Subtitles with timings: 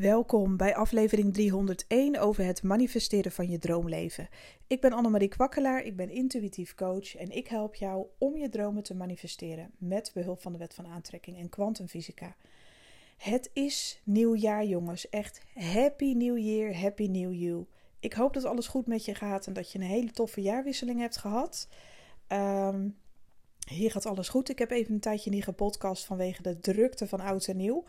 [0.00, 4.28] Welkom bij aflevering 301 over het manifesteren van je droomleven.
[4.66, 8.82] Ik ben Annemarie Kwakkelaar, ik ben intuïtief coach en ik help jou om je dromen
[8.82, 12.36] te manifesteren met behulp van de wet van aantrekking en kwantumfysica.
[13.16, 17.66] Het is nieuwjaar jongens, echt happy new year, happy new you.
[17.98, 21.00] Ik hoop dat alles goed met je gaat en dat je een hele toffe jaarwisseling
[21.00, 21.68] hebt gehad.
[22.26, 22.88] Ehm,
[23.68, 24.48] hier gaat alles goed.
[24.48, 27.84] Ik heb even een tijdje niet gepodcast vanwege de drukte van oud en nieuw.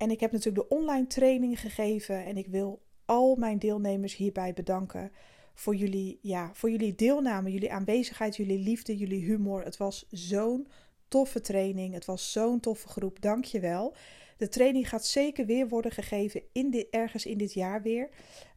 [0.00, 4.52] En ik heb natuurlijk de online training gegeven en ik wil al mijn deelnemers hierbij
[4.52, 5.12] bedanken
[5.54, 9.64] voor jullie, ja, voor jullie deelname, jullie aanwezigheid, jullie liefde, jullie humor.
[9.64, 10.68] Het was zo'n
[11.08, 11.94] toffe training.
[11.94, 13.20] Het was zo'n toffe groep.
[13.20, 13.94] Dank je wel.
[14.36, 18.08] De training gaat zeker weer worden gegeven in dit, ergens in dit jaar weer.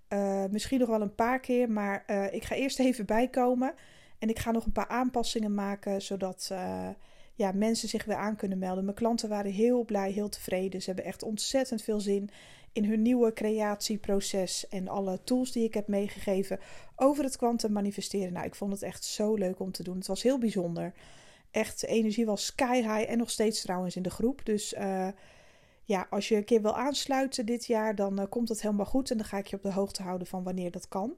[0.09, 3.73] Uh, misschien nog wel een paar keer, maar uh, ik ga eerst even bijkomen.
[4.20, 6.89] En ik ga nog een paar aanpassingen maken, zodat uh,
[7.35, 8.83] ja, mensen zich weer aan kunnen melden.
[8.83, 10.81] Mijn klanten waren heel blij, heel tevreden.
[10.81, 12.29] Ze hebben echt ontzettend veel zin
[12.71, 16.59] in hun nieuwe creatieproces en alle tools die ik heb meegegeven
[16.95, 18.34] over het kwantum manifesteren.
[18.34, 19.98] Nou, ik vond het echt zo leuk om te doen.
[19.98, 20.93] Het was heel bijzonder.
[21.51, 24.45] Echt, de energie was sky high en nog steeds trouwens in de groep.
[24.45, 25.07] Dus uh,
[25.84, 29.12] ja, als je een keer wil aansluiten dit jaar, dan uh, komt het helemaal goed.
[29.12, 31.18] En dan ga ik je op de hoogte houden van wanneer dat kan.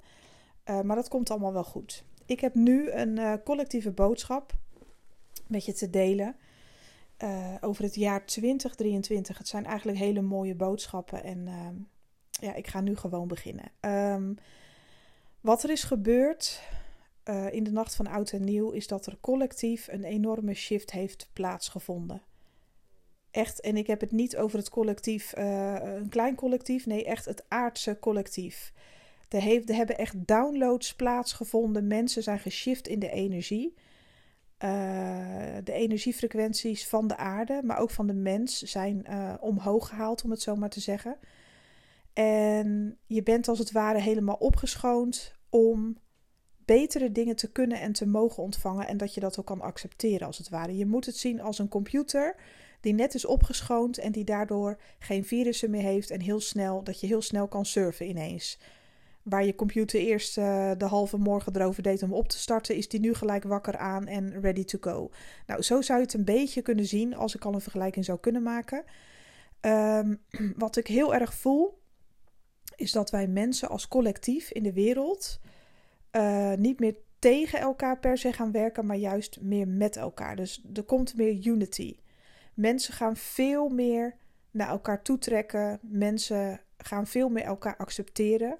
[0.69, 2.03] Uh, maar dat komt allemaal wel goed.
[2.25, 4.53] Ik heb nu een collectieve boodschap
[5.47, 6.35] met je te delen.
[7.23, 9.37] Uh, over het jaar 2023.
[9.37, 11.23] Het zijn eigenlijk hele mooie boodschappen.
[11.23, 11.67] En uh,
[12.29, 13.71] ja, ik ga nu gewoon beginnen.
[13.81, 14.37] Um,
[15.41, 16.61] wat er is gebeurd
[17.29, 20.91] uh, in de nacht van oud en nieuw is dat er collectief een enorme shift
[20.91, 22.21] heeft plaatsgevonden.
[23.31, 27.45] Echt, en ik heb het niet over het collectief, een klein collectief, nee, echt het
[27.47, 28.73] aardse collectief.
[29.29, 31.87] Er, heeft, er hebben echt downloads plaatsgevonden.
[31.87, 33.73] Mensen zijn geshift in de energie.
[34.63, 34.69] Uh,
[35.63, 40.31] de energiefrequenties van de aarde, maar ook van de mens, zijn uh, omhoog gehaald, om
[40.31, 41.17] het zo maar te zeggen.
[42.13, 45.97] En je bent als het ware helemaal opgeschoond om
[46.65, 50.27] betere dingen te kunnen en te mogen ontvangen en dat je dat ook kan accepteren
[50.27, 50.77] als het ware.
[50.77, 52.35] Je moet het zien als een computer
[52.81, 56.99] die net is opgeschoond en die daardoor geen virussen meer heeft en heel snel dat
[56.99, 58.59] je heel snel kan surfen ineens
[59.25, 62.87] waar je computer eerst uh, de halve morgen erover deed om op te starten, is
[62.87, 65.09] die nu gelijk wakker aan en ready to go.
[65.47, 68.19] Nou, zo zou je het een beetje kunnen zien als ik al een vergelijking zou
[68.19, 68.83] kunnen maken.
[69.61, 70.21] Um,
[70.57, 71.81] wat ik heel erg voel,
[72.75, 75.39] is dat wij mensen als collectief in de wereld
[76.11, 80.35] uh, niet meer tegen elkaar per se gaan werken, maar juist meer met elkaar.
[80.35, 81.97] Dus er komt meer unity.
[82.53, 84.15] Mensen gaan veel meer
[84.51, 85.79] naar elkaar toetrekken.
[85.81, 88.59] Mensen gaan veel meer elkaar accepteren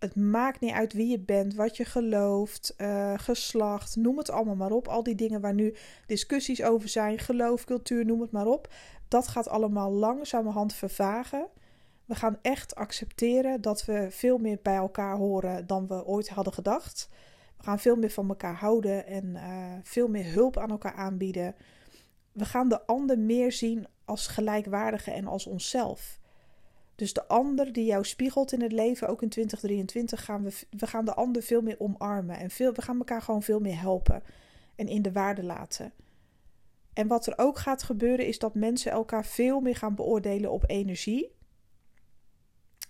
[0.00, 4.54] het maakt niet uit wie je bent, wat je gelooft, uh, geslacht, noem het allemaal
[4.54, 4.88] maar op.
[4.88, 5.74] Al die dingen waar nu
[6.06, 8.68] discussies over zijn, geloof, cultuur, noem het maar op.
[9.08, 11.46] Dat gaat allemaal langzamerhand vervagen.
[12.04, 16.52] We gaan echt accepteren dat we veel meer bij elkaar horen dan we ooit hadden
[16.52, 17.08] gedacht.
[17.56, 21.54] We gaan veel meer van elkaar houden en uh, veel meer hulp aan elkaar aanbieden.
[22.32, 26.19] We gaan de ander meer zien als gelijkwaardige en als onszelf.
[27.00, 30.86] Dus de ander die jou spiegelt in het leven, ook in 2023, gaan we, we
[30.86, 32.36] gaan de ander veel meer omarmen.
[32.36, 34.22] En veel, we gaan elkaar gewoon veel meer helpen
[34.74, 35.92] en in de waarde laten.
[36.92, 40.64] En wat er ook gaat gebeuren, is dat mensen elkaar veel meer gaan beoordelen op
[40.66, 41.32] energie.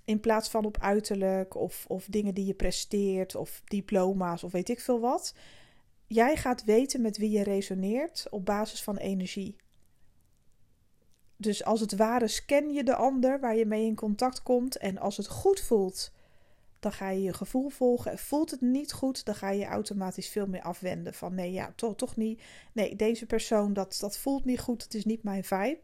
[0.05, 4.69] In plaats van op uiterlijk of, of dingen die je presteert of diploma's of weet
[4.69, 5.35] ik veel wat.
[6.07, 9.57] Jij gaat weten met wie je resoneert op basis van energie.
[11.41, 14.77] Dus als het ware scan je de ander waar je mee in contact komt.
[14.77, 16.13] En als het goed voelt,
[16.79, 18.11] dan ga je je gevoel volgen.
[18.11, 21.15] En voelt het niet goed, dan ga je automatisch veel meer afwenden.
[21.15, 22.43] Van nee, ja, toch, toch niet.
[22.73, 24.83] Nee, deze persoon, dat, dat voelt niet goed.
[24.83, 25.81] Het is niet mijn vibe.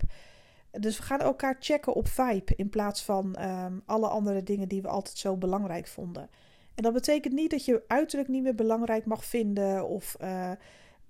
[0.71, 2.53] Dus we gaan elkaar checken op vibe.
[2.56, 6.28] In plaats van um, alle andere dingen die we altijd zo belangrijk vonden.
[6.75, 9.89] En dat betekent niet dat je uiterlijk niet meer belangrijk mag vinden.
[9.89, 10.50] Of uh,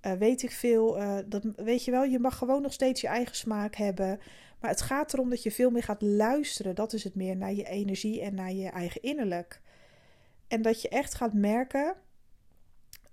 [0.07, 0.97] uh, weet ik veel.
[0.97, 4.19] Uh, dat, weet je wel, je mag gewoon nog steeds je eigen smaak hebben.
[4.59, 6.75] Maar het gaat erom dat je veel meer gaat luisteren.
[6.75, 9.61] Dat is het meer naar je energie en naar je eigen innerlijk.
[10.47, 11.95] En dat je echt gaat merken.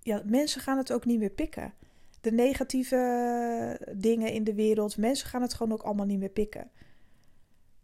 [0.01, 1.75] Ja, mensen gaan het ook niet meer pikken.
[2.21, 4.97] De negatieve dingen in de wereld.
[4.97, 6.71] Mensen gaan het gewoon ook allemaal niet meer pikken.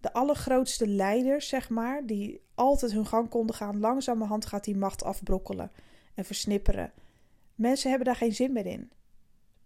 [0.01, 5.05] De allergrootste leiders, zeg maar, die altijd hun gang konden gaan, langzamerhand gaat die macht
[5.05, 5.71] afbrokkelen
[6.15, 6.93] en versnipperen.
[7.55, 8.91] Mensen hebben daar geen zin meer in.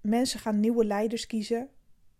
[0.05, 1.69] Mensen gaan nieuwe leiders kiezen,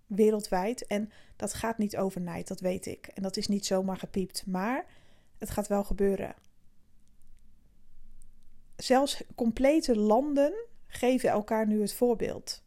[0.07, 0.87] wereldwijd.
[0.87, 3.07] En dat gaat niet overnight, dat weet ik.
[3.07, 4.47] En dat is niet zomaar gepiept.
[4.47, 4.87] Maar
[5.39, 6.35] het gaat wel gebeuren.
[8.77, 10.55] Zelfs complete landen
[10.87, 12.63] geven elkaar nu het voorbeeld.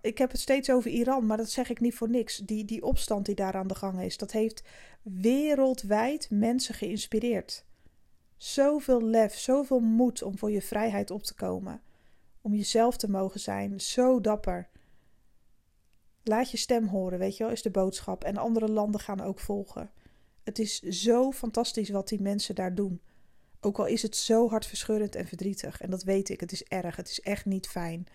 [0.00, 2.36] Ik heb het steeds over Iran, maar dat zeg ik niet voor niks.
[2.36, 4.62] Die, die opstand die daar aan de gang is, dat heeft
[5.02, 7.64] wereldwijd mensen geïnspireerd.
[8.36, 11.82] Zoveel lef, zoveel moed om voor je vrijheid op te komen.
[12.40, 13.80] Om jezelf te mogen zijn.
[13.80, 14.68] Zo dapper.
[16.22, 18.24] Laat je stem horen, weet je wel, is de boodschap.
[18.24, 19.90] En andere landen gaan ook volgen.
[20.44, 23.00] Het is zo fantastisch wat die mensen daar doen.
[23.60, 25.80] Ook al is het zo hartverscheurend en verdrietig.
[25.80, 26.96] En dat weet ik, het is erg.
[26.96, 28.06] Het is echt niet fijn.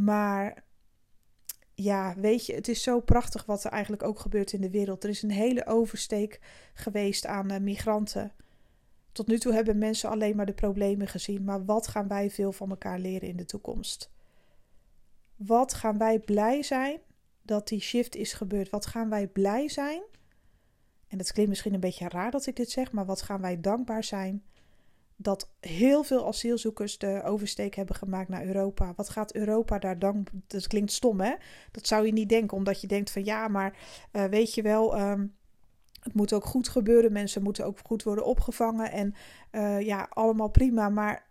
[0.00, 0.64] Maar
[1.74, 5.04] ja, weet je, het is zo prachtig wat er eigenlijk ook gebeurt in de wereld.
[5.04, 6.40] Er is een hele oversteek
[6.74, 8.32] geweest aan uh, migranten.
[9.14, 11.44] Tot nu toe hebben mensen alleen maar de problemen gezien.
[11.44, 14.10] Maar wat gaan wij veel van elkaar leren in de toekomst?
[15.36, 16.98] Wat gaan wij blij zijn
[17.42, 18.70] dat die shift is gebeurd?
[18.70, 20.02] Wat gaan wij blij zijn?
[21.08, 23.60] En het klinkt misschien een beetje raar dat ik dit zeg, maar wat gaan wij
[23.60, 24.44] dankbaar zijn
[25.16, 28.92] dat heel veel asielzoekers de oversteek hebben gemaakt naar Europa.
[28.96, 30.28] Wat gaat Europa daar dank...
[30.46, 31.34] Dat klinkt stom, hè?
[31.70, 33.76] Dat zou je niet denken, omdat je denkt van ja, maar
[34.12, 35.00] uh, weet je wel...
[35.00, 35.34] Um,
[36.04, 37.12] het moet ook goed gebeuren.
[37.12, 38.90] Mensen moeten ook goed worden opgevangen.
[38.90, 39.14] En
[39.52, 40.88] uh, ja, allemaal prima.
[40.88, 41.26] Maar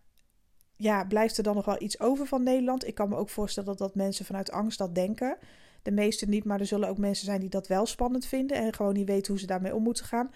[0.76, 2.88] ja, blijft er dan nog wel iets over van Nederland?
[2.88, 5.38] Ik kan me ook voorstellen dat, dat mensen vanuit angst dat denken.
[5.82, 8.58] De meeste niet, maar er zullen ook mensen zijn die dat wel spannend vinden.
[8.58, 10.32] En gewoon niet weten hoe ze daarmee om moeten gaan.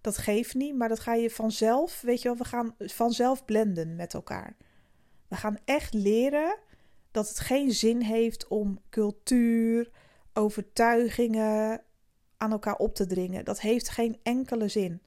[0.00, 3.96] Dat geeft niet, maar dat ga je vanzelf, weet je wel, we gaan vanzelf blenden
[3.96, 4.56] met elkaar.
[5.28, 6.58] We gaan echt leren
[7.10, 9.90] dat het geen zin heeft om cultuur,
[10.32, 11.82] overtuigingen
[12.44, 13.44] aan elkaar op te dringen.
[13.44, 15.02] Dat heeft geen enkele zin.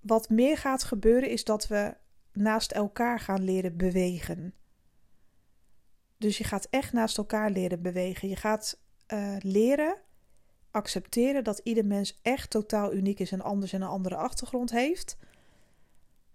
[0.00, 1.94] Wat meer gaat gebeuren is dat we
[2.32, 4.54] naast elkaar gaan leren bewegen.
[6.16, 8.28] Dus je gaat echt naast elkaar leren bewegen.
[8.28, 8.80] Je gaat
[9.12, 9.96] uh, leren
[10.70, 15.16] accepteren dat ieder mens echt totaal uniek is en anders en een andere achtergrond heeft.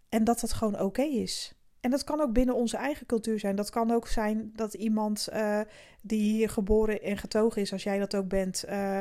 [0.10, 1.54] En dat dat gewoon oké is.
[1.80, 3.56] En dat kan ook binnen onze eigen cultuur zijn.
[3.56, 5.60] Dat kan ook zijn dat iemand uh,
[6.02, 9.00] die hier geboren en getogen is, als jij dat ook bent, uh,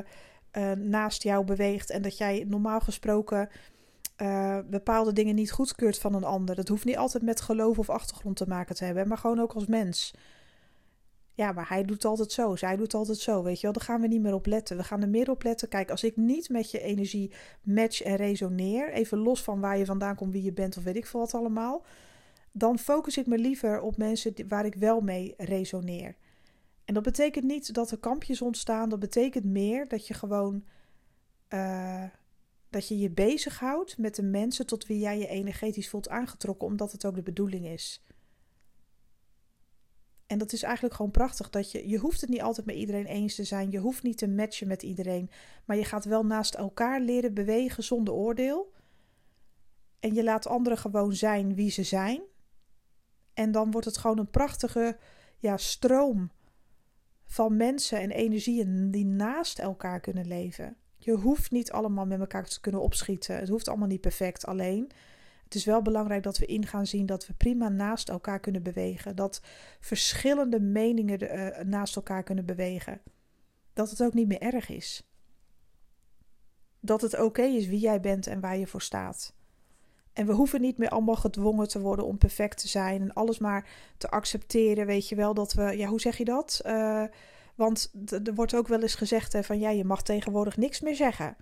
[0.59, 1.91] uh, naast jou beweegt.
[1.91, 3.49] En dat jij normaal gesproken
[4.67, 6.55] bepaalde dingen niet goedkeurt van een ander.
[6.55, 9.53] Dat hoeft niet altijd met geloof of achtergrond te maken te hebben, maar gewoon ook
[9.53, 10.15] als mens.
[11.35, 13.73] Ja, maar hij doet altijd zo, zij doet altijd zo, weet je wel.
[13.73, 14.77] Daar gaan we niet meer op letten.
[14.77, 15.69] We gaan er meer op letten.
[15.69, 17.33] Kijk, als ik niet met je energie
[17.63, 20.97] match en resoneer, even los van waar je vandaan komt, wie je bent of weet
[20.97, 21.85] ik veel wat allemaal,
[22.53, 26.17] dan focus ik me liever op mensen waar ik wel mee resoneer.
[26.89, 28.89] En dat betekent niet dat er kampjes ontstaan.
[28.89, 30.65] Dat betekent meer dat je gewoon
[31.49, 32.05] uh,
[32.71, 36.93] dat je je bezighoudt met de mensen tot wie jij je energetisch voelt aangetrokken, omdat
[36.93, 38.05] het ook de bedoeling is.
[40.27, 41.51] En dat is eigenlijk gewoon prachtig.
[41.51, 43.71] Dat je, je hoeft het niet altijd met iedereen eens te zijn.
[43.71, 45.31] Je hoeft niet te matchen met iedereen.
[45.65, 48.73] Maar je gaat wel naast elkaar leren bewegen zonder oordeel.
[50.01, 52.23] En je laat anderen gewoon zijn wie ze zijn.
[53.35, 54.99] En dan wordt het gewoon een prachtige
[55.39, 56.31] ja, stroom
[57.29, 60.77] van mensen en energieën die naast elkaar kunnen leven.
[60.99, 63.37] Je hoeft niet allemaal met elkaar te kunnen opschieten.
[63.37, 64.91] Het hoeft allemaal niet perfect alleen.
[65.45, 68.63] Het is wel belangrijk dat we in gaan zien dat we prima naast elkaar kunnen
[68.63, 69.17] bewegen.
[69.17, 69.43] Dat
[69.81, 73.01] verschillende meningen uh, naast elkaar kunnen bewegen.
[73.73, 75.09] Dat het ook niet meer erg is.
[76.81, 79.35] Dat het oké is wie jij bent en waar je voor staat.
[80.19, 83.39] En we hoeven niet meer allemaal gedwongen te worden om perfect te zijn en alles
[83.39, 83.69] maar
[83.99, 84.87] te accepteren.
[84.87, 86.61] Weet je wel dat we, ja, hoe zeg je dat?
[86.67, 87.05] Uh,
[87.55, 87.93] want
[88.25, 91.37] er wordt ook wel eens gezegd hè, van ja, je mag tegenwoordig niks meer zeggen.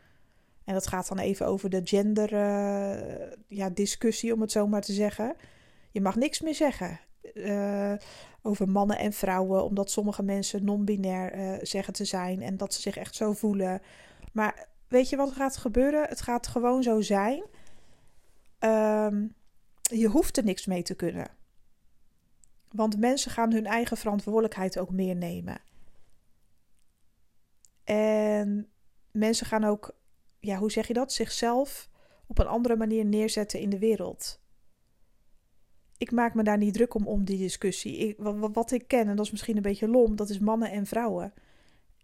[0.64, 4.82] En dat gaat dan even over de gender uh, ja, discussie, om het zo maar
[4.82, 5.36] te zeggen.
[5.90, 7.00] Je mag niks meer zeggen
[7.34, 7.92] uh,
[8.42, 12.96] over mannen en vrouwen, omdat sommige mensen non-binair zeggen te zijn en dat ze zich
[12.96, 13.80] echt zo voelen.
[14.32, 16.08] Maar weet je wat gaat gebeuren?
[16.08, 17.44] Het gaat gewoon zo zijn.
[18.58, 19.34] Um,
[19.82, 21.30] je hoeft er niks mee te kunnen.
[22.68, 25.60] Want mensen gaan hun eigen verantwoordelijkheid ook meer nemen.
[27.84, 28.68] En
[29.10, 29.94] mensen gaan ook
[30.40, 31.12] ja, hoe zeg je dat?
[31.12, 31.88] Zichzelf
[32.26, 34.40] op een andere manier neerzetten in de wereld.
[35.98, 37.96] Ik maak me daar niet druk om, om die discussie.
[37.96, 40.70] Ik, wat, wat, ik ken, en dat is misschien een beetje lom, dat is mannen
[40.70, 41.32] en vrouwen.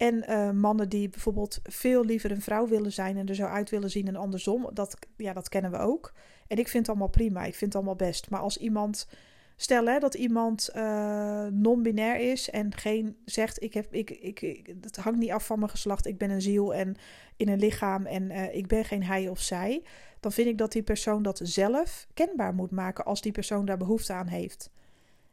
[0.02, 3.70] En uh, mannen die bijvoorbeeld veel liever een vrouw willen zijn en er zo uit
[3.70, 4.70] willen zien en andersom.
[4.72, 6.12] Dat, ja, dat kennen we ook.
[6.46, 7.44] En ik vind het allemaal prima.
[7.44, 8.30] Ik vind het allemaal best.
[8.30, 9.08] Maar als iemand
[9.56, 14.96] Stel hè, dat iemand uh, non-binair is en geen zegt: ik heb, ik, ik, het
[14.96, 16.96] hangt niet af van mijn geslacht, ik ben een ziel en
[17.36, 19.82] in een lichaam en uh, ik ben geen hij of zij.
[20.20, 23.76] Dan vind ik dat die persoon dat zelf kenbaar moet maken als die persoon daar
[23.76, 24.70] behoefte aan heeft.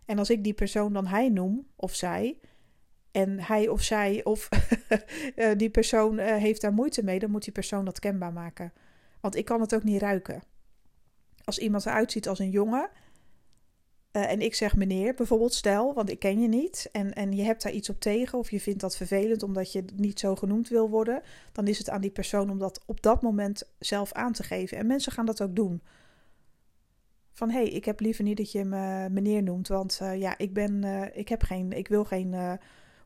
[0.06, 2.38] En als ik die persoon dan hij noem of zij,
[3.12, 4.50] en hij of zij of
[5.36, 8.74] uh, die persoon heeft daar moeite mee, dan moet die persoon dat kenbaar maken.
[9.22, 10.44] Want ik kan het ook niet ruiken.
[11.44, 12.90] Als iemand eruit ziet als een jongen
[14.12, 17.44] eh, en ik zeg meneer, bijvoorbeeld stel, want ik ken je niet en, en je
[17.44, 20.70] hebt daar iets op tegen of je vindt dat vervelend omdat je niet zo genoemd
[20.70, 24.34] wil worden, dan is het aan die persoon om dat op dat moment zelf aan
[24.34, 24.78] te geven.
[24.78, 25.82] En mensen gaan dat ook doen.
[27.32, 30.54] Van hé, hey, ik heb liever niet dat je me meneer noemt, want ja, ik
[30.54, 32.60] ben, ik heb geen, ik wil geen,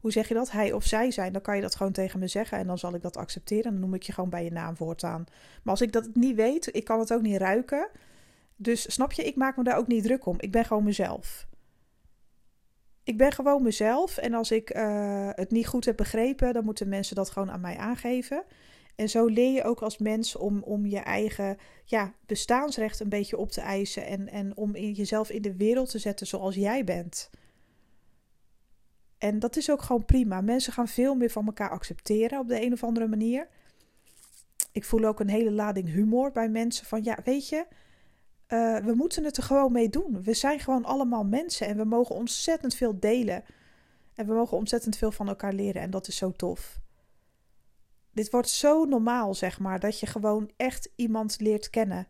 [0.03, 1.33] hoe zeg je dat, hij of zij zijn.
[1.33, 3.71] Dan kan je dat gewoon tegen me zeggen en dan zal ik dat accepteren.
[3.71, 5.23] Dan noem ik je gewoon bij je naam voortaan.
[5.63, 7.89] Maar als ik dat niet weet, ik kan het ook niet ruiken
[8.63, 10.35] dus snap je, ik maak me daar ook niet druk om.
[10.39, 11.47] Ik ben gewoon mezelf.
[13.03, 16.89] Ik ben gewoon mezelf en als ik uh, het niet goed heb begrepen, dan moeten
[16.89, 18.43] mensen dat gewoon aan mij aangeven.
[18.95, 23.37] En zo leer je ook als mens om, om je eigen ja, bestaansrecht een beetje
[23.37, 26.83] op te eisen en, en om in jezelf in de wereld te zetten zoals jij
[26.83, 27.29] bent.
[29.23, 30.41] En dat is ook gewoon prima.
[30.41, 33.47] Mensen gaan veel meer van elkaar accepteren op de een of andere manier.
[34.71, 37.65] Ik voel ook een hele lading humor bij mensen van ja, weet je,
[38.47, 40.23] uh, we moeten het er gewoon mee doen.
[40.23, 43.43] We zijn gewoon allemaal mensen en we mogen ontzettend veel delen.
[44.13, 46.79] En we mogen ontzettend veel van elkaar leren en dat is zo tof.
[48.11, 52.07] Dit wordt zo normaal, zeg maar, dat je gewoon echt iemand leert kennen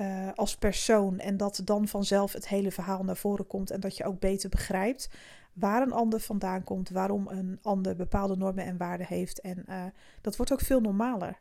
[0.00, 1.18] uh, als persoon.
[1.18, 3.70] En dat dan vanzelf het hele verhaal naar voren komt.
[3.70, 5.08] En dat je ook beter begrijpt
[5.54, 9.40] waar een ander vandaan komt, waarom een ander bepaalde normen en waarden heeft.
[9.40, 9.84] En uh,
[10.20, 11.40] dat wordt ook veel normaler.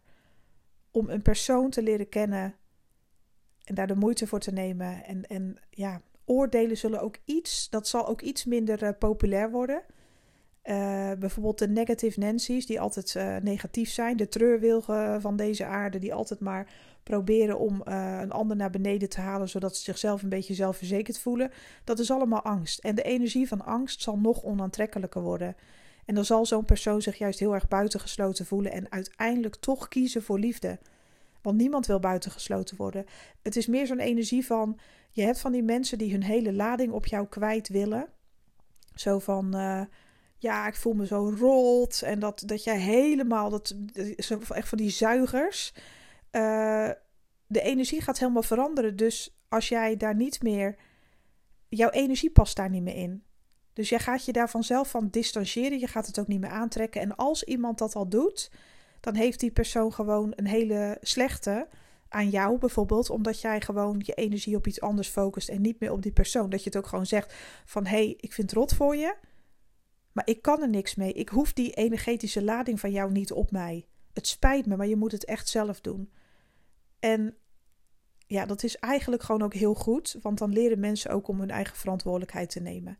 [0.91, 2.55] Om een persoon te leren kennen
[3.63, 5.05] en daar de moeite voor te nemen.
[5.05, 9.81] En, en ja, oordelen zullen ook iets, dat zal ook iets minder uh, populair worden.
[10.63, 14.17] Uh, bijvoorbeeld de negative Nancy's, die altijd uh, negatief zijn.
[14.17, 16.67] De treurwilgen van deze aarde, die altijd maar
[17.03, 21.51] proberen om een ander naar beneden te halen, zodat ze zichzelf een beetje zelfverzekerd voelen.
[21.83, 22.79] Dat is allemaal angst.
[22.79, 25.55] En de energie van angst zal nog onaantrekkelijker worden.
[26.05, 30.23] En dan zal zo'n persoon zich juist heel erg buitengesloten voelen en uiteindelijk toch kiezen
[30.23, 30.79] voor liefde.
[31.41, 33.05] Want niemand wil buitengesloten worden.
[33.41, 34.79] Het is meer zo'n energie van:
[35.11, 38.07] je hebt van die mensen die hun hele lading op jou kwijt willen.
[38.95, 39.55] Zo van.
[40.43, 42.01] Ja, ik voel me zo rot.
[42.01, 43.49] En dat, dat jij helemaal.
[43.49, 43.75] Dat,
[44.49, 45.73] echt van die zuigers.
[46.31, 46.89] Uh,
[47.47, 48.95] de energie gaat helemaal veranderen.
[48.95, 50.75] Dus als jij daar niet meer.
[51.69, 53.23] Jouw energie past daar niet meer in.
[53.73, 55.79] Dus jij gaat je daar vanzelf van distancieren.
[55.79, 57.01] Je gaat het ook niet meer aantrekken.
[57.01, 58.49] En als iemand dat al doet
[59.03, 61.67] dan heeft die persoon gewoon een hele slechte
[62.09, 65.91] aan jou bijvoorbeeld, omdat jij gewoon je energie op iets anders focust en niet meer
[65.91, 66.49] op die persoon.
[66.49, 67.33] Dat je het ook gewoon zegt
[67.65, 69.15] van hé, hey, ik vind het rot voor je,
[70.13, 71.13] maar ik kan er niks mee.
[71.13, 73.87] Ik hoef die energetische lading van jou niet op mij.
[74.13, 76.11] Het spijt me, maar je moet het echt zelf doen.
[76.99, 77.37] En
[78.27, 81.49] ja, dat is eigenlijk gewoon ook heel goed, want dan leren mensen ook om hun
[81.49, 82.97] eigen verantwoordelijkheid te nemen.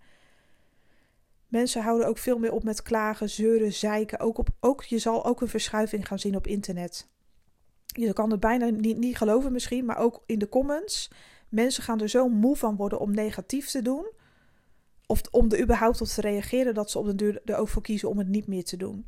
[1.47, 4.19] Mensen houden ook veel meer op met klagen, zeuren, zeiken.
[4.19, 7.09] Ook op, ook, je zal ook een verschuiving gaan zien op internet.
[7.85, 11.11] Je kan het bijna niet, niet geloven misschien, maar ook in de comments.
[11.49, 14.05] Mensen gaan er zo moe van worden om negatief te doen.
[15.13, 18.09] Of om er überhaupt op te reageren dat ze op de duur er voor kiezen
[18.09, 19.05] om het niet meer te doen.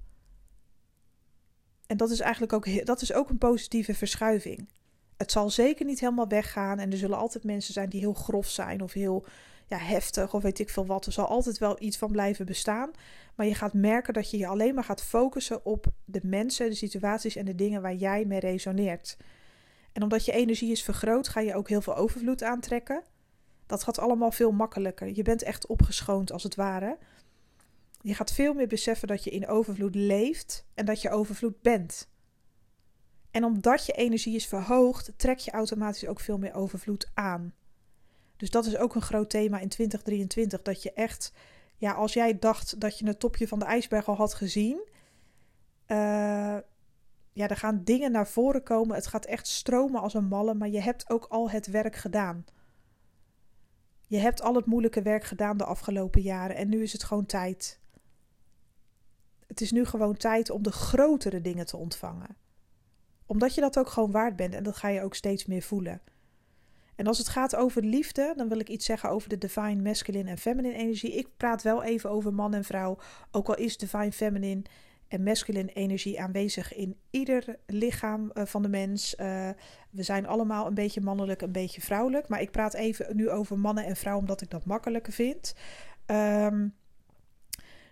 [1.87, 4.69] En dat is eigenlijk ook, dat is ook een positieve verschuiving.
[5.17, 8.47] Het zal zeker niet helemaal weggaan en er zullen altijd mensen zijn die heel grof
[8.47, 9.25] zijn of heel
[9.67, 11.05] ja, heftig of weet ik veel wat.
[11.05, 12.91] Er zal altijd wel iets van blijven bestaan.
[13.35, 16.75] Maar je gaat merken dat je je alleen maar gaat focussen op de mensen, de
[16.75, 19.17] situaties en de dingen waar jij mee resoneert.
[19.91, 23.03] En omdat je energie is vergroot, ga je ook heel veel overvloed aantrekken.
[23.65, 25.15] Dat gaat allemaal veel makkelijker.
[25.15, 26.97] Je bent echt opgeschoond als het ware.
[28.01, 32.09] Je gaat veel meer beseffen dat je in overvloed leeft en dat je overvloed bent.
[33.31, 37.53] En omdat je energie is verhoogd, trek je automatisch ook veel meer overvloed aan.
[38.37, 40.61] Dus dat is ook een groot thema in 2023.
[40.61, 41.31] Dat je echt,
[41.77, 44.87] ja, als jij dacht dat je het topje van de ijsberg al had gezien.
[45.87, 45.97] Uh,
[47.31, 48.95] ja, er gaan dingen naar voren komen.
[48.95, 50.53] Het gaat echt stromen als een malle.
[50.53, 52.45] Maar je hebt ook al het werk gedaan.
[54.07, 56.55] Je hebt al het moeilijke werk gedaan de afgelopen jaren.
[56.55, 57.79] En nu is het gewoon tijd.
[59.47, 62.37] Het is nu gewoon tijd om de grotere dingen te ontvangen.
[63.25, 64.53] Omdat je dat ook gewoon waard bent.
[64.53, 66.01] En dat ga je ook steeds meer voelen.
[66.95, 70.29] En als het gaat over liefde, dan wil ik iets zeggen over de divine masculine
[70.29, 71.11] en feminine energie.
[71.11, 72.97] Ik praat wel even over man en vrouw,
[73.31, 74.61] ook al is divine feminine
[75.07, 79.15] en masculine energie aanwezig in ieder lichaam uh, van de mens.
[79.19, 79.49] Uh,
[79.89, 82.27] we zijn allemaal een beetje mannelijk, een beetje vrouwelijk.
[82.27, 85.55] Maar ik praat even nu over mannen en vrouwen, omdat ik dat makkelijker vind.
[86.05, 86.75] Um,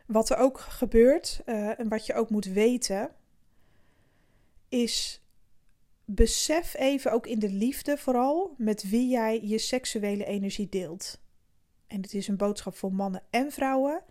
[0.05, 3.09] wat er ook gebeurt uh, en wat je ook moet weten,
[4.69, 5.21] is
[6.05, 11.21] besef even ook in de liefde vooral met wie jij je seksuele energie deelt.
[11.87, 14.03] En dit is een boodschap voor mannen en vrouwen.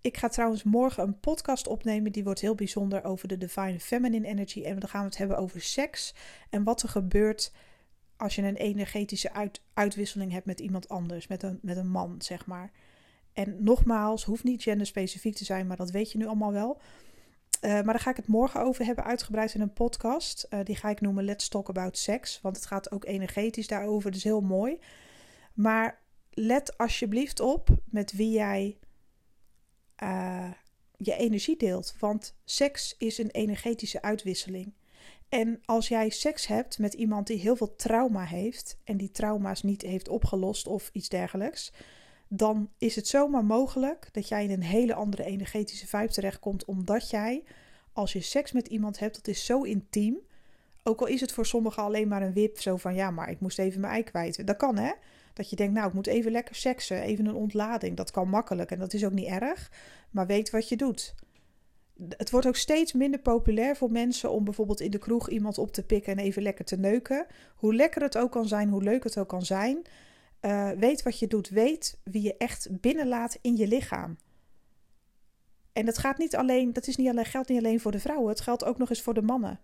[0.00, 2.12] Ik ga trouwens morgen een podcast opnemen.
[2.12, 4.62] Die wordt heel bijzonder over de Divine Feminine Energy.
[4.62, 6.14] En dan gaan we het hebben over seks.
[6.50, 7.52] En wat er gebeurt
[8.16, 12.14] als je een energetische uit, uitwisseling hebt met iemand anders, met een, met een man,
[12.18, 12.70] zeg maar.
[13.32, 16.80] En nogmaals, hoeft niet genderspecifiek te zijn, maar dat weet je nu allemaal wel.
[17.60, 20.46] Uh, maar daar ga ik het morgen over hebben, uitgebreid in een podcast.
[20.50, 24.10] Uh, die ga ik noemen Let's Talk About Sex, want het gaat ook energetisch daarover,
[24.10, 24.78] dus heel mooi.
[25.54, 28.78] Maar let alsjeblieft op met wie jij
[30.02, 30.50] uh,
[30.96, 34.72] je energie deelt, want seks is een energetische uitwisseling.
[35.28, 39.62] En als jij seks hebt met iemand die heel veel trauma heeft en die trauma's
[39.62, 41.72] niet heeft opgelost of iets dergelijks,
[42.28, 47.10] dan is het zomaar mogelijk dat jij in een hele andere energetische vibe terechtkomt, omdat
[47.10, 47.44] jij,
[47.92, 50.18] als je seks met iemand hebt, dat is zo intiem.
[50.82, 53.40] Ook al is het voor sommigen alleen maar een wip, zo van ja, maar ik
[53.40, 54.46] moest even mijn ei kwijt.
[54.46, 54.92] Dat kan hè.
[55.40, 57.96] Dat je denkt, nou, ik moet even lekker seksen, even een ontlading.
[57.96, 59.70] Dat kan makkelijk en dat is ook niet erg,
[60.10, 61.14] maar weet wat je doet
[62.08, 65.72] het wordt ook steeds minder populair voor mensen om bijvoorbeeld in de kroeg iemand op
[65.72, 67.26] te pikken en even lekker te neuken.
[67.54, 69.82] Hoe lekker het ook kan zijn, hoe leuk het ook kan zijn.
[70.42, 71.48] Uh, weet wat je doet.
[71.48, 74.18] Weet wie je echt binnenlaat in je lichaam.
[75.72, 78.28] En dat gaat niet alleen, dat is niet alleen, geldt niet alleen voor de vrouwen,
[78.28, 79.60] het geldt ook nog eens voor de mannen.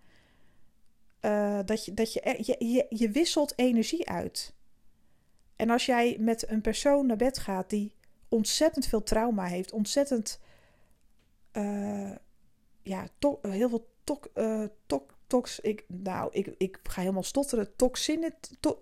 [1.21, 4.56] Uh, dat je, dat je, je, je, je wisselt energie uit.
[5.57, 7.95] En als jij met een persoon naar bed gaat die
[8.29, 10.39] ontzettend veel trauma heeft, ontzettend
[11.53, 12.11] uh,
[12.81, 14.29] ja, to, heel veel tok,
[15.27, 15.59] tox.
[15.59, 17.75] Ik, nou, ik, ik ga helemaal stotteren.
[17.75, 18.35] Toxine.
[18.59, 18.77] To,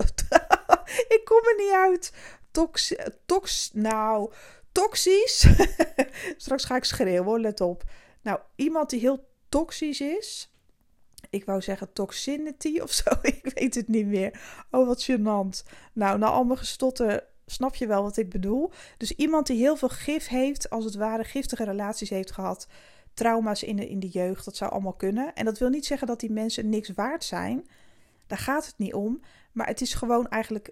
[1.15, 2.13] ik kom er niet uit.
[2.51, 4.31] Tox, tox, nou,
[4.71, 5.47] toxisch.
[6.37, 7.83] Straks ga ik schreeuwen, let op.
[8.21, 10.54] Nou, iemand die heel toxisch is.
[11.29, 13.09] Ik wou zeggen toxinity of zo.
[13.21, 14.39] Ik weet het niet meer.
[14.71, 15.71] Oh, wat gênant.
[15.93, 17.23] Nou, nou allemaal gestotter.
[17.45, 18.71] Snap je wel wat ik bedoel?
[18.97, 22.67] Dus iemand die heel veel gif heeft, als het ware giftige relaties heeft gehad
[23.15, 24.45] trauma's in de, in de jeugd.
[24.45, 25.33] Dat zou allemaal kunnen.
[25.33, 27.67] En dat wil niet zeggen dat die mensen niks waard zijn.
[28.27, 29.21] Daar gaat het niet om.
[29.51, 30.71] Maar het is gewoon eigenlijk,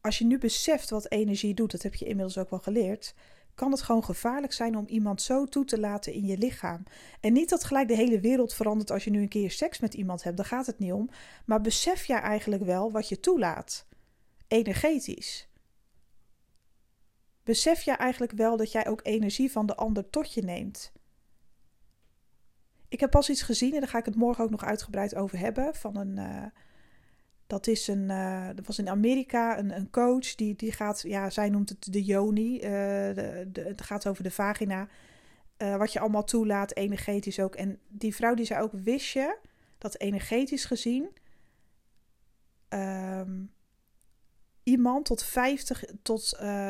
[0.00, 3.14] als je nu beseft wat energie doet, dat heb je inmiddels ook wel geleerd,
[3.54, 6.82] kan het gewoon gevaarlijk zijn om iemand zo toe te laten in je lichaam.
[7.20, 9.94] En niet dat gelijk de hele wereld verandert als je nu een keer seks met
[9.94, 11.08] iemand hebt, daar gaat het niet om.
[11.46, 13.86] Maar besef jij eigenlijk wel wat je toelaat,
[14.48, 15.48] energetisch.
[17.42, 20.92] Besef jij eigenlijk wel dat jij ook energie van de ander tot je neemt?
[22.88, 25.38] Ik heb pas iets gezien en daar ga ik het morgen ook nog uitgebreid over
[25.38, 25.74] hebben.
[25.74, 26.44] Van een, uh,
[27.46, 31.30] dat is een, uh, dat was in Amerika een, een coach die, die gaat, ja,
[31.30, 34.88] zij noemt het de de, de, het gaat over de vagina.
[35.56, 37.54] wat je allemaal toelaat, energetisch ook.
[37.54, 39.36] En die vrouw die zei ook, wist je
[39.78, 41.08] dat energetisch gezien
[42.68, 43.52] um,
[44.62, 46.22] iemand tot 50, tot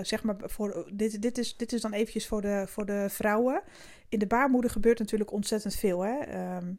[0.03, 3.63] zeg maar, voor, dit, dit, is, dit is dan eventjes voor de, voor de vrouwen
[4.09, 6.01] in de baarmoeder gebeurt natuurlijk ontzettend veel.
[6.01, 6.19] Hè?
[6.19, 6.73] Ehm,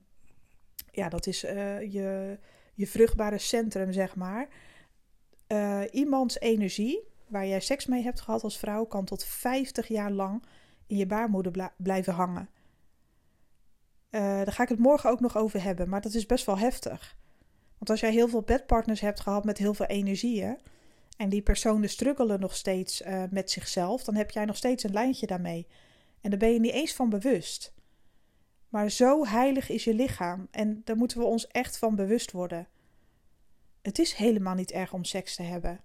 [0.91, 2.38] ja, dat is je,
[2.75, 4.47] je vruchtbare centrum, zeg maar.
[5.47, 10.11] Uh, iemands energie, waar jij seks mee hebt gehad als vrouw, kan tot 50 jaar
[10.11, 10.43] lang
[10.88, 12.49] in je baarmoeder blijven hangen.
[14.11, 16.57] Uh, daar ga ik het morgen ook nog over hebben, maar dat is best wel
[16.57, 17.17] heftig.
[17.77, 20.57] Want als jij heel veel bedpartners hebt gehad met heel veel energieën.
[21.17, 25.27] en die personen struggelen nog steeds met zichzelf, dan heb jij nog steeds een lijntje
[25.27, 25.67] daarmee.
[26.21, 27.74] En daar ben je niet eens van bewust.
[28.75, 32.67] Maar zo heilig is je lichaam en daar moeten we ons echt van bewust worden.
[33.81, 35.83] Het is helemaal niet erg om seks te hebben.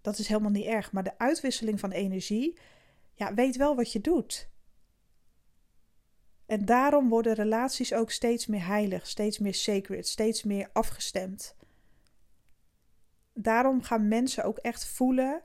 [0.00, 0.92] Dat is helemaal niet erg.
[0.92, 2.58] Maar de uitwisseling van energie,
[3.14, 4.50] ja, weet wel wat je doet.
[6.46, 11.56] En daarom worden relaties ook steeds meer heilig, steeds meer sacred, steeds meer afgestemd.
[13.34, 15.42] Daarom gaan mensen ook echt voelen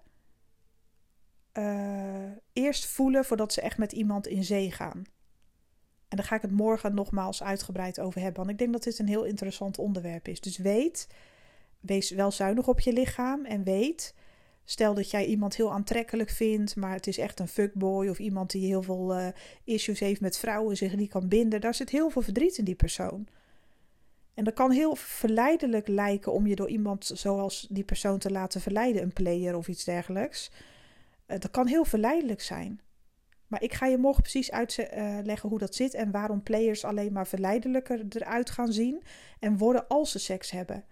[1.53, 5.03] uh, eerst voelen voordat ze echt met iemand in zee gaan.
[6.07, 8.39] En daar ga ik het morgen nogmaals uitgebreid over hebben.
[8.39, 10.41] Want ik denk dat dit een heel interessant onderwerp is.
[10.41, 11.07] Dus weet,
[11.79, 13.45] wees wel zuinig op je lichaam.
[13.45, 14.13] En weet,
[14.65, 18.51] stel dat jij iemand heel aantrekkelijk vindt, maar het is echt een fuckboy of iemand
[18.51, 19.27] die heel veel uh,
[19.63, 21.61] issues heeft met vrouwen, zich niet kan binden.
[21.61, 23.27] Daar zit heel veel verdriet in die persoon.
[24.33, 28.61] En dat kan heel verleidelijk lijken om je door iemand zoals die persoon te laten
[28.61, 30.51] verleiden, een player of iets dergelijks.
[31.27, 32.79] Uh, dat kan heel verleidelijk zijn.
[33.47, 37.13] Maar ik ga je morgen precies uitleggen eh, hoe dat zit en waarom players alleen
[37.13, 39.03] maar verleidelijker eruit gaan zien
[39.39, 40.83] en worden als ze seks hebben.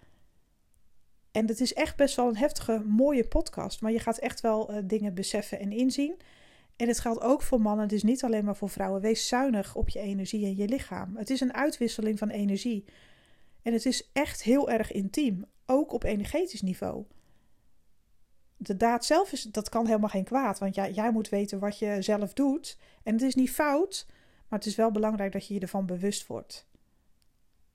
[1.30, 4.72] En het is echt best wel een heftige, mooie podcast, maar je gaat echt wel
[4.72, 6.16] uh, dingen beseffen en inzien.
[6.76, 9.00] En het geldt ook voor mannen, het is niet alleen maar voor vrouwen.
[9.00, 11.16] Wees zuinig op je energie en je lichaam.
[11.16, 12.84] Het is een uitwisseling van energie.
[13.62, 17.04] En het is echt heel erg intiem, ook op energetisch niveau
[18.66, 20.58] de daad zelf is, dat kan helemaal geen kwaad.
[20.58, 22.78] Want jij, jij moet weten wat je zelf doet.
[23.02, 24.06] En het is niet fout,
[24.48, 26.66] maar het is wel belangrijk dat je je ervan bewust wordt.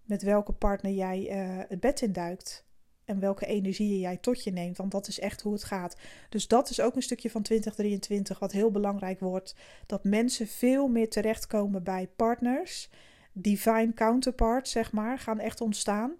[0.03, 2.67] Met welke partner jij uh, het bed induikt.
[3.05, 4.77] en welke energieën jij tot je neemt.
[4.77, 5.97] Want dat is echt hoe het gaat.
[6.29, 9.55] Dus dat is ook een stukje van 2023 wat heel belangrijk wordt.
[9.85, 12.89] Dat mensen veel meer terechtkomen bij partners.
[13.33, 16.15] Divine counterparts, zeg maar, gaan echt ontstaan.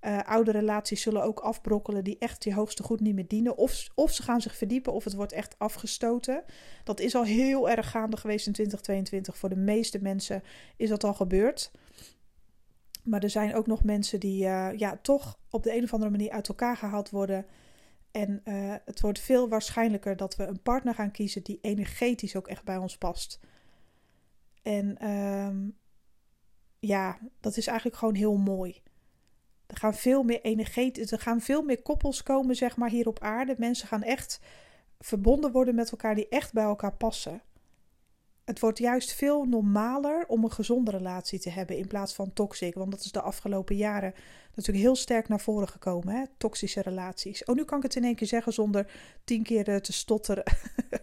[0.00, 3.56] Uh, oude relaties zullen ook afbrokkelen die echt je hoogste goed niet meer dienen.
[3.56, 6.44] Of, of ze gaan zich verdiepen of het wordt echt afgestoten.
[6.84, 9.38] Dat is al heel erg gaande geweest in 2022.
[9.38, 10.42] Voor de meeste mensen
[10.76, 11.70] is dat al gebeurd.
[13.04, 16.10] Maar er zijn ook nog mensen die uh, ja, toch op de een of andere
[16.10, 17.46] manier uit elkaar gehaald worden.
[18.10, 22.48] En uh, het wordt veel waarschijnlijker dat we een partner gaan kiezen die energetisch ook
[22.48, 23.40] echt bij ons past.
[24.62, 25.78] En um,
[26.78, 28.82] ja, dat is eigenlijk gewoon heel mooi.
[29.66, 33.20] Er gaan veel meer energie, er gaan veel meer koppels komen, zeg maar, hier op
[33.20, 33.54] aarde.
[33.58, 34.40] Mensen gaan echt
[34.98, 37.42] verbonden worden met elkaar die echt bij elkaar passen.
[38.44, 42.74] Het wordt juist veel normaler om een gezonde relatie te hebben in plaats van toxic.
[42.74, 44.14] Want dat is de afgelopen jaren
[44.54, 46.14] natuurlijk heel sterk naar voren gekomen.
[46.14, 46.24] Hè?
[46.36, 47.44] Toxische relaties.
[47.44, 48.90] Oh, nu kan ik het in één keer zeggen zonder
[49.24, 50.44] tien keer eh, te stotteren.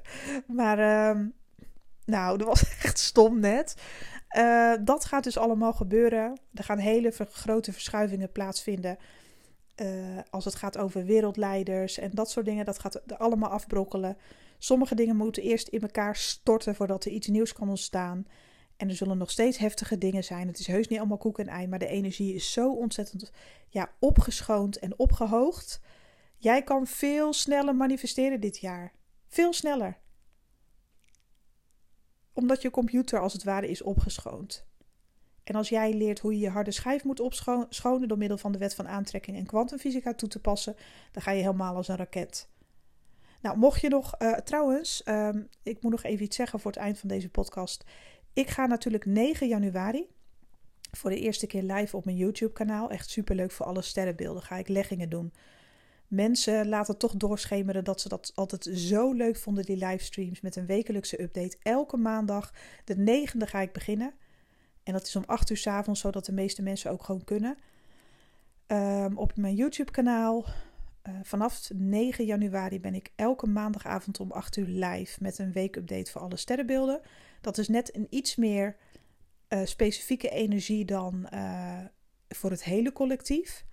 [0.47, 1.26] maar uh,
[2.06, 3.76] nou, dat was echt stom net.
[4.38, 6.39] Uh, dat gaat dus allemaal gebeuren.
[6.54, 8.98] Er gaan hele grote verschuivingen plaatsvinden.
[9.82, 12.66] Uh, als het gaat over wereldleiders en dat soort dingen.
[12.66, 14.18] Dat gaat allemaal afbrokkelen.
[14.58, 18.26] Sommige dingen moeten eerst in elkaar storten voordat er iets nieuws kan ontstaan.
[18.78, 20.48] En er zullen nog steeds heftige dingen zijn.
[20.48, 23.32] Het is heus niet allemaal koek en ei, maar de energie is zo ontzettend
[23.70, 25.82] ja, opgeschoond en opgehoogd.
[26.38, 28.94] Jij kan veel sneller manifesteren dit jaar.
[29.28, 29.98] Veel sneller
[32.34, 34.65] omdat je computer als het ware is opgeschoond.
[35.43, 38.58] En als jij leert hoe je je harde schijf moet opschonen door middel van de
[38.58, 40.76] wet van aantrekking en kwantumfysica toe te passen,
[41.12, 42.50] dan ga je helemaal als een raket.
[43.41, 46.80] Nou, mocht je nog, uh, trouwens, um, ik moet nog even iets zeggen voor het
[46.80, 47.84] eind van deze podcast.
[48.34, 50.08] Ik ga natuurlijk 9 januari
[50.91, 52.89] voor de eerste keer live op mijn YouTube-kanaal.
[52.89, 54.43] Echt superleuk voor alle sterrenbeelden.
[54.43, 55.34] Ga ik leggingen doen
[56.13, 60.65] mensen laten toch doorschemeren dat ze dat altijd zo leuk vonden, die livestreams met een
[60.65, 61.58] wekelijkse update.
[61.62, 64.13] Elke maandag, de negende, ga ik beginnen.
[64.84, 67.58] En dat is om 8 uur s avonds, zodat de meeste mensen ook gewoon kunnen.
[68.67, 70.45] Um, op mijn YouTube-kanaal.
[71.08, 76.12] Uh, vanaf 9 januari ben ik elke maandagavond om 8 uur live met een weekupdate
[76.12, 77.02] voor alle sterrenbeelden.
[77.41, 78.76] Dat is net een iets meer
[79.49, 81.80] uh, specifieke energie dan uh,
[82.28, 83.65] voor het hele collectief.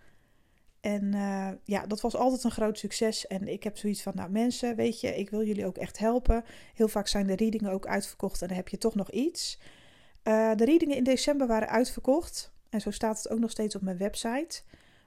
[0.80, 3.26] En uh, ja, dat was altijd een groot succes.
[3.26, 6.44] En ik heb zoiets van, nou mensen, weet je, ik wil jullie ook echt helpen.
[6.74, 9.58] Heel vaak zijn de readingen ook uitverkocht en dan heb je toch nog iets.
[10.24, 12.52] Uh, de readingen in december waren uitverkocht.
[12.68, 14.62] En zo staat het ook nog steeds op mijn website.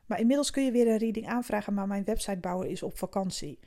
[0.05, 3.59] Maar inmiddels kun je weer een reading aanvragen, maar mijn websitebouwer is op vakantie.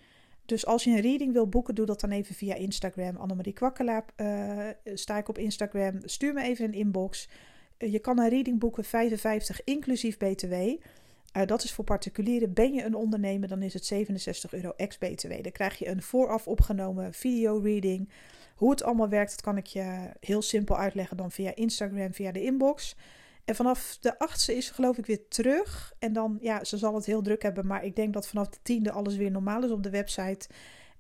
[0.45, 3.17] Dus als je een reading wil boeken, doe dat dan even via Instagram.
[3.17, 6.01] Annemarie Kwakkelaar uh, sta ik op Instagram.
[6.05, 7.29] Stuur me even een inbox.
[7.79, 10.55] je kan een reading boeken 55 inclusief BTW.
[11.37, 12.53] Uh, dat is voor particulieren.
[12.53, 15.43] Ben je een ondernemer, dan is het 67 euro ex-BTW.
[15.43, 18.09] Dan krijg je een vooraf opgenomen video-reading.
[18.57, 22.33] Hoe het allemaal werkt, dat kan ik je heel simpel uitleggen dan via Instagram, via
[22.33, 22.97] de inbox.
[23.45, 25.95] En vanaf de 8e is geloof ik weer terug.
[25.99, 27.67] En dan, ja, ze zal het heel druk hebben.
[27.67, 30.49] Maar ik denk dat vanaf de tiende alles weer normaal is op de website.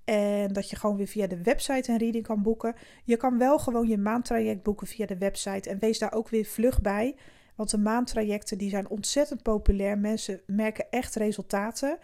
[0.05, 2.75] En dat je gewoon weer via de website een reading kan boeken.
[3.05, 5.71] Je kan wel gewoon je maandtraject boeken via de website.
[5.71, 7.17] En wees daar ook weer vlug bij.
[7.57, 9.99] Want de maandtrajecten die zijn ontzettend populair.
[9.99, 11.99] Mensen merken echt resultaten.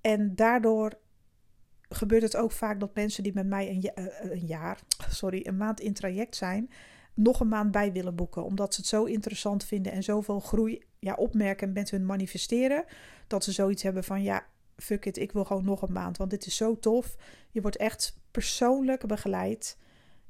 [0.00, 0.92] En daardoor
[1.88, 5.56] gebeurt het ook vaak dat mensen die met mij een, eh, een jaar, sorry, een
[5.56, 6.70] maand in traject zijn,
[7.14, 8.44] nog een maand bij willen boeken.
[8.44, 12.84] Omdat ze het zo interessant vinden en zoveel groei ja, opmerken met hun manifesteren.
[13.26, 16.16] Dat ze zoiets hebben van ja, fuck it, ik wil gewoon nog een maand.
[16.16, 17.16] Want dit is zo tof.
[17.50, 19.76] Je wordt echt persoonlijk begeleid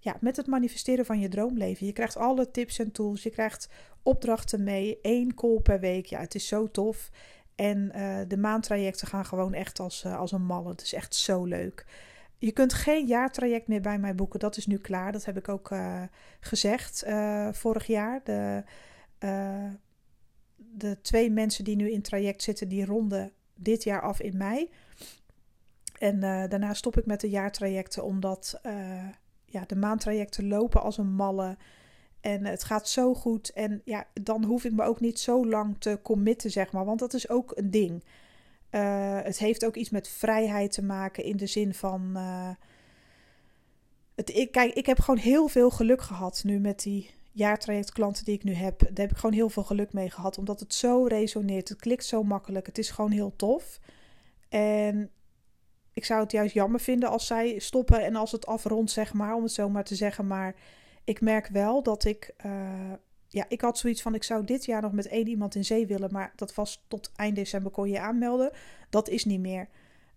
[0.05, 1.87] ja, met het manifesteren van je droomleven.
[1.87, 3.23] Je krijgt alle tips en tools.
[3.23, 3.69] Je krijgt
[4.03, 4.99] opdrachten mee.
[5.03, 6.07] één call per week.
[6.07, 7.11] Ja, het is zo tof.
[7.55, 10.71] En uh, de maandtrajecten gaan gewoon echt als, uh, als een malle.
[10.71, 11.87] Het is echt zo leuk.
[12.39, 14.41] Je kunt geen jaartraject meer bij mij boeken.
[14.41, 15.13] Dat is nu klaar.
[15.13, 16.03] Dat heb ik ook uh,
[16.41, 17.05] gezegd
[17.53, 18.21] vorig jaar.
[18.25, 18.63] De,
[20.57, 24.71] de twee mensen die nu in traject zitten, die ronden dit jaar af in mei.
[25.99, 28.61] En daarna stop ik met de jaartrajecten, omdat
[29.55, 31.57] ja, de maandtrajecten lopen als een malle.
[32.21, 33.53] En het gaat zo goed.
[33.53, 36.85] En ja, dan hoef ik me ook niet zo lang te committen, zeg maar.
[36.85, 38.05] Want dat is ook een ding.
[38.71, 42.11] Uh, het heeft ook iets met vrijheid te maken in de zin van.
[42.15, 42.51] Uh,
[44.15, 48.35] het, ik, kijk, ik heb gewoon heel veel geluk gehad nu met die jaartrajectklanten die
[48.35, 48.79] ik nu heb.
[48.81, 50.39] Daar heb ik gewoon heel veel geluk mee gehad.
[50.39, 51.69] Omdat het zo resoneert.
[51.69, 52.67] Het klikt zo makkelijk.
[52.67, 53.81] Het is gewoon heel tof.
[54.49, 55.11] En
[55.95, 59.35] ik zou het juist jammer vinden als zij stoppen en als het afrondt, zeg maar,
[59.35, 60.27] om het zo maar te zeggen.
[60.27, 60.55] Maar
[61.05, 62.93] ik merk wel dat ik uh,
[63.35, 65.87] ja, ik had zoiets van: ik zou dit jaar nog met één iemand in zee
[65.87, 68.51] willen, maar dat was tot eind december kon je aanmelden.
[68.91, 69.69] Dat is niet meer.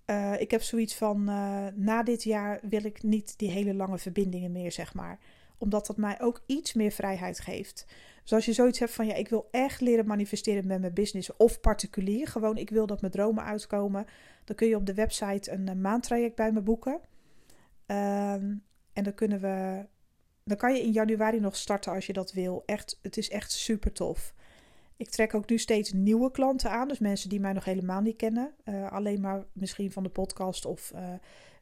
[0.06, 3.98] Uh, ik heb zoiets van: uh, na dit jaar wil ik niet die hele lange
[3.98, 5.20] verbindingen meer, zeg maar.
[5.58, 7.86] Omdat dat mij ook iets meer vrijheid geeft.
[8.24, 11.36] Dus als je zoiets hebt van: ja, ik wil echt leren manifesteren met mijn business
[11.36, 14.06] of particulier, gewoon ik wil dat mijn dromen uitkomen,
[14.44, 17.00] dan kun je op de website een, een maandtraject bij me boeken.
[17.86, 18.56] Ehm,
[18.94, 19.86] en dan kunnen we.
[20.44, 22.64] Dan kan je in januari nog starten als je dat wil.
[22.66, 24.34] Echt, het is echt super tof.
[24.98, 26.88] Ik trek ook nu steeds nieuwe klanten aan.
[26.88, 28.54] Dus mensen die mij nog helemaal niet kennen.
[28.66, 31.00] Uh, alleen maar misschien van de podcast of uh,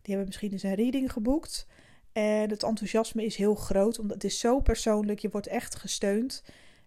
[0.02, 1.68] die hebben misschien eens een reading geboekt.
[2.16, 5.20] En het enthousiasme is heel groot, omdat het is zo persoonlijk.
[5.20, 6.44] Je wordt echt gesteund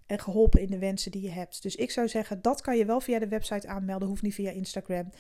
[0.07, 1.63] en geholpen in de wensen die je hebt.
[1.63, 4.09] Dus ik zou zeggen, dat kan je wel via de website aanmelden.
[4.09, 5.11] Hoeft niet via Instagram.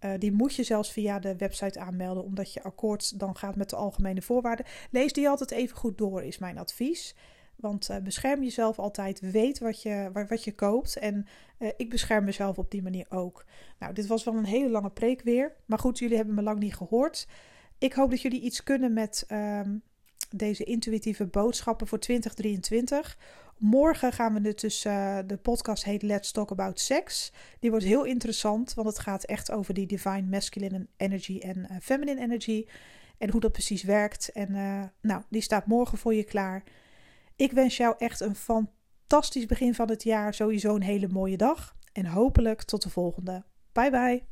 [0.00, 3.70] Uh, die moet je zelfs via de website aanmelden, omdat je akkoord dan gaat met
[3.70, 4.66] de algemene voorwaarden.
[4.90, 7.14] Lees die altijd even goed door, is mijn advies.
[7.56, 10.96] Want uh, bescherm jezelf altijd, weet wat je, wat je koopt.
[10.96, 11.26] En
[11.58, 13.44] uh, ik bescherm mezelf op die manier ook.
[13.78, 15.52] Nou, dit was wel een hele lange preek weer.
[15.66, 17.26] Maar goed, jullie hebben me lang niet gehoord.
[17.82, 19.82] Ik hoop dat jullie iets kunnen met um,
[20.30, 23.18] deze intuïtieve boodschappen voor 2023.
[23.58, 27.32] Morgen gaan we dus, uh, de podcast heet Let's Talk About Sex.
[27.60, 31.76] Die wordt heel interessant, want het gaat echt over die divine masculine energy en uh,
[31.80, 32.66] feminine energy.
[33.18, 34.28] En hoe dat precies werkt.
[34.32, 36.62] En uh, nou, die staat morgen voor je klaar.
[37.36, 40.34] Ik wens jou echt een fantastisch begin van het jaar.
[40.34, 41.76] Sowieso een hele mooie dag.
[41.92, 43.44] En hopelijk tot de volgende.
[43.72, 44.31] Bye bye.